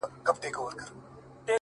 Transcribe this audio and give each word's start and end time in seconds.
داسي 0.25 0.39
نه 0.49 0.49
كړو، 0.55 0.65